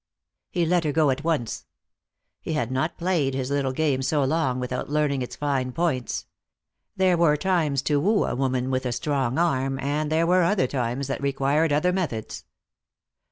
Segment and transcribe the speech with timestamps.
[0.49, 1.67] He let her go at once.
[2.39, 6.25] He had not played his little game so long without learning its fine points.
[6.97, 10.65] There were times to woo a woman with a strong arm, and there were other
[10.65, 12.45] times that required other methods.